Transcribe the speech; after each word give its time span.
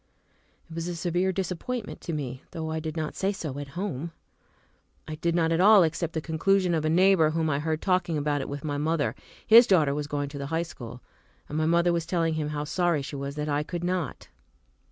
It 0.67 0.73
was 0.73 0.87
a 0.87 0.95
severe 0.95 1.31
disappointment 1.31 2.01
to 2.01 2.11
me, 2.11 2.41
though 2.53 2.71
I 2.71 2.79
did 2.79 2.97
not 2.97 3.15
say 3.15 3.31
so 3.31 3.59
at 3.59 3.67
home. 3.77 4.13
I 5.07 5.13
did 5.13 5.35
not 5.35 5.51
at 5.51 5.59
all 5.61 5.83
accept 5.83 6.13
the 6.13 6.21
conclusion 6.21 6.73
of 6.73 6.83
a 6.83 6.89
neighbor 6.89 7.29
whom 7.29 7.51
I 7.51 7.59
heard 7.59 7.83
talking 7.83 8.17
about 8.17 8.41
it 8.41 8.49
with 8.49 8.63
my 8.63 8.79
mother. 8.79 9.13
His 9.45 9.67
daughter 9.67 9.93
was 9.93 10.07
going 10.07 10.29
to 10.29 10.39
the 10.39 10.47
high 10.47 10.63
school, 10.63 11.01
and 11.47 11.55
my 11.55 11.67
mother 11.67 11.93
was 11.93 12.07
telling 12.07 12.33
him 12.33 12.49
how 12.49 12.63
sorry 12.63 13.03
she 13.03 13.15
was 13.15 13.35
that 13.35 13.47
I 13.47 13.61
could 13.61 13.83
not. 13.83 14.27